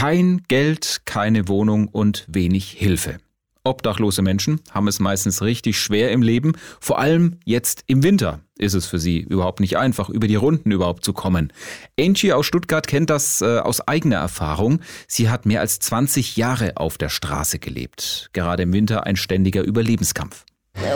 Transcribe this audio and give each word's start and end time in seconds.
Kein 0.00 0.44
Geld, 0.48 1.02
keine 1.04 1.46
Wohnung 1.46 1.86
und 1.86 2.24
wenig 2.26 2.70
Hilfe. 2.70 3.18
Obdachlose 3.64 4.22
Menschen 4.22 4.62
haben 4.70 4.88
es 4.88 4.98
meistens 4.98 5.42
richtig 5.42 5.78
schwer 5.78 6.10
im 6.10 6.22
Leben. 6.22 6.54
Vor 6.80 6.98
allem 6.98 7.36
jetzt 7.44 7.84
im 7.86 8.02
Winter 8.02 8.40
ist 8.56 8.72
es 8.72 8.86
für 8.86 8.98
sie 8.98 9.18
überhaupt 9.18 9.60
nicht 9.60 9.76
einfach, 9.76 10.08
über 10.08 10.26
die 10.26 10.36
Runden 10.36 10.70
überhaupt 10.70 11.04
zu 11.04 11.12
kommen. 11.12 11.52
Angie 12.00 12.32
aus 12.32 12.46
Stuttgart 12.46 12.86
kennt 12.86 13.10
das 13.10 13.42
äh, 13.42 13.58
aus 13.58 13.86
eigener 13.86 14.16
Erfahrung. 14.16 14.80
Sie 15.06 15.28
hat 15.28 15.44
mehr 15.44 15.60
als 15.60 15.80
20 15.80 16.34
Jahre 16.38 16.78
auf 16.78 16.96
der 16.96 17.10
Straße 17.10 17.58
gelebt. 17.58 18.30
Gerade 18.32 18.62
im 18.62 18.72
Winter 18.72 19.04
ein 19.04 19.16
ständiger 19.16 19.62
Überlebenskampf. 19.62 20.46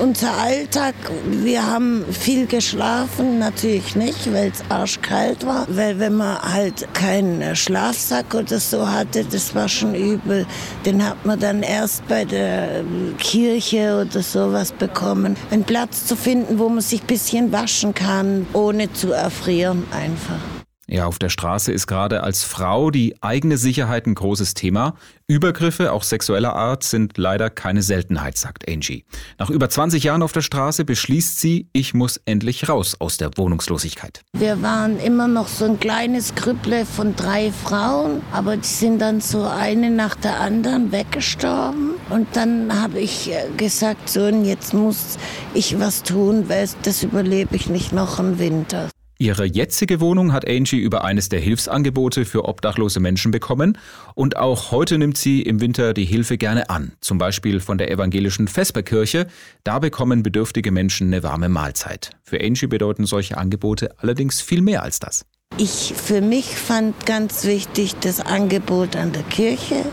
Unser 0.02 0.32
Alltag, 0.38 0.94
wir 1.30 1.66
haben 1.66 2.06
viel 2.10 2.46
geschlafen, 2.46 3.38
natürlich 3.38 3.94
nicht, 3.94 4.32
weil 4.32 4.50
es 4.50 4.62
arschkalt 4.70 5.44
war. 5.44 5.66
Weil 5.68 5.98
wenn 5.98 6.14
man 6.14 6.40
halt 6.40 6.88
keinen 6.94 7.54
Schlafsack 7.54 8.34
oder 8.34 8.58
so 8.58 8.90
hatte, 8.90 9.24
das 9.24 9.54
war 9.54 9.68
schon 9.68 9.94
übel. 9.94 10.46
Den 10.86 11.06
hat 11.06 11.24
man 11.26 11.38
dann 11.38 11.62
erst 11.62 12.06
bei 12.08 12.24
der 12.24 12.82
Kirche 13.18 14.06
oder 14.06 14.22
sowas 14.22 14.72
bekommen. 14.72 15.36
Einen 15.50 15.64
Platz 15.64 16.06
zu 16.06 16.16
finden, 16.16 16.58
wo 16.58 16.68
man 16.70 16.80
sich 16.80 17.02
ein 17.02 17.06
bisschen 17.06 17.52
waschen 17.52 17.94
kann, 17.94 18.46
ohne 18.54 18.90
zu 18.92 19.12
erfrieren 19.12 19.84
einfach. 19.92 20.63
Ja, 20.86 21.06
auf 21.06 21.18
der 21.18 21.30
Straße 21.30 21.72
ist 21.72 21.86
gerade 21.86 22.22
als 22.22 22.44
Frau 22.44 22.90
die 22.90 23.14
eigene 23.22 23.56
Sicherheit 23.56 24.06
ein 24.06 24.14
großes 24.14 24.52
Thema. 24.52 24.94
Übergriffe, 25.26 25.92
auch 25.92 26.02
sexueller 26.02 26.54
Art, 26.54 26.84
sind 26.84 27.16
leider 27.16 27.48
keine 27.48 27.80
Seltenheit, 27.80 28.36
sagt 28.36 28.68
Angie. 28.68 29.04
Nach 29.38 29.48
über 29.48 29.70
20 29.70 30.04
Jahren 30.04 30.22
auf 30.22 30.32
der 30.32 30.42
Straße 30.42 30.84
beschließt 30.84 31.40
sie, 31.40 31.68
ich 31.72 31.94
muss 31.94 32.20
endlich 32.26 32.68
raus 32.68 32.96
aus 32.98 33.16
der 33.16 33.30
Wohnungslosigkeit. 33.36 34.20
Wir 34.36 34.60
waren 34.60 35.00
immer 35.00 35.26
noch 35.26 35.48
so 35.48 35.64
ein 35.64 35.80
kleines 35.80 36.34
Krüpple 36.34 36.84
von 36.84 37.16
drei 37.16 37.50
Frauen, 37.50 38.20
aber 38.32 38.58
die 38.58 38.68
sind 38.68 38.98
dann 38.98 39.22
so 39.22 39.44
eine 39.44 39.90
nach 39.90 40.14
der 40.16 40.38
anderen 40.38 40.92
weggestorben. 40.92 41.94
Und 42.10 42.28
dann 42.34 42.82
habe 42.82 43.00
ich 43.00 43.32
äh, 43.32 43.48
gesagt, 43.56 44.10
so, 44.10 44.28
jetzt 44.28 44.74
muss 44.74 45.16
ich 45.54 45.80
was 45.80 46.02
tun, 46.02 46.50
weil 46.50 46.68
das 46.82 47.02
überlebe 47.02 47.56
ich 47.56 47.70
nicht 47.70 47.92
noch 47.94 48.18
im 48.18 48.38
Winter. 48.38 48.90
Ihre 49.18 49.44
jetzige 49.44 50.00
Wohnung 50.00 50.32
hat 50.32 50.48
Angie 50.48 50.80
über 50.80 51.04
eines 51.04 51.28
der 51.28 51.38
Hilfsangebote 51.38 52.24
für 52.24 52.46
obdachlose 52.46 52.98
Menschen 52.98 53.30
bekommen 53.30 53.78
und 54.16 54.36
auch 54.36 54.72
heute 54.72 54.98
nimmt 54.98 55.16
sie 55.16 55.42
im 55.42 55.60
Winter 55.60 55.94
die 55.94 56.04
Hilfe 56.04 56.36
gerne 56.36 56.68
an, 56.68 56.92
zum 57.00 57.18
Beispiel 57.18 57.60
von 57.60 57.78
der 57.78 57.92
evangelischen 57.92 58.48
Vesperkirche. 58.48 59.28
Da 59.62 59.78
bekommen 59.78 60.24
bedürftige 60.24 60.72
Menschen 60.72 61.08
eine 61.08 61.22
warme 61.22 61.48
Mahlzeit. 61.48 62.10
Für 62.24 62.40
Angie 62.40 62.66
bedeuten 62.66 63.06
solche 63.06 63.38
Angebote 63.38 63.94
allerdings 63.98 64.40
viel 64.40 64.62
mehr 64.62 64.82
als 64.82 64.98
das. 64.98 65.24
Ich 65.58 65.94
für 65.94 66.20
mich 66.20 66.46
fand 66.46 67.06
ganz 67.06 67.44
wichtig 67.44 67.94
das 68.00 68.20
Angebot 68.20 68.96
an 68.96 69.12
der 69.12 69.22
Kirche. 69.22 69.84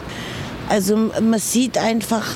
Also 0.68 0.96
man 0.98 1.38
sieht 1.38 1.78
einfach, 1.78 2.36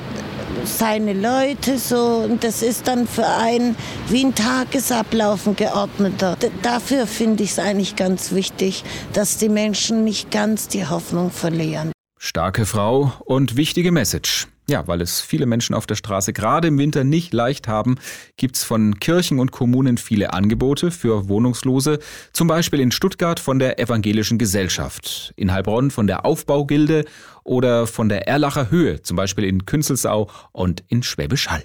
seine 0.63 1.13
Leute 1.13 1.77
so 1.77 2.25
und 2.29 2.43
das 2.43 2.61
ist 2.61 2.87
dann 2.87 3.07
für 3.07 3.25
einen 3.25 3.75
wie 4.09 4.25
ein 4.25 4.35
Tagesablauf 4.35 5.47
ein 5.47 5.55
geordneter. 5.55 6.35
D 6.35 6.51
dafür 6.61 7.07
finde 7.07 7.43
ich 7.43 7.51
es 7.51 7.59
eigentlich 7.59 7.95
ganz 7.95 8.31
wichtig, 8.31 8.83
dass 9.13 9.37
die 9.37 9.49
Menschen 9.49 10.03
nicht 10.03 10.31
ganz 10.31 10.67
die 10.67 10.87
Hoffnung 10.87 11.31
verlieren. 11.31 11.91
Starke 12.17 12.65
Frau 12.65 13.13
und 13.25 13.55
wichtige 13.57 13.91
Message. 13.91 14.47
Ja, 14.67 14.87
weil 14.87 15.01
es 15.01 15.21
viele 15.21 15.45
Menschen 15.45 15.75
auf 15.75 15.85
der 15.85 15.95
Straße 15.95 16.33
gerade 16.33 16.69
im 16.69 16.79
Winter 16.79 17.03
nicht 17.03 17.33
leicht 17.33 17.67
haben, 17.67 17.97
gibt's 18.35 18.63
von 18.63 18.99
Kirchen 18.99 19.37
und 19.37 19.51
Kommunen 19.51 19.97
viele 19.97 20.33
Angebote 20.33 20.89
für 20.89 21.29
Wohnungslose, 21.29 21.99
zum 22.33 22.47
Beispiel 22.47 22.79
in 22.79 22.91
Stuttgart 22.91 23.39
von 23.39 23.59
der 23.59 23.79
Evangelischen 23.79 24.39
Gesellschaft, 24.39 25.33
in 25.35 25.51
Heilbronn 25.51 25.91
von 25.91 26.07
der 26.07 26.25
Aufbaugilde 26.25 27.05
oder 27.43 27.85
von 27.85 28.09
der 28.09 28.27
Erlacher 28.27 28.71
Höhe, 28.71 29.03
zum 29.03 29.15
Beispiel 29.15 29.43
in 29.43 29.67
Künzelsau 29.67 30.31
und 30.51 30.83
in 30.87 31.03
Schwäbisch 31.03 31.47
Hall. 31.47 31.63